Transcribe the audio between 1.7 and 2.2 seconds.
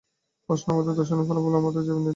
জানিতে চাই।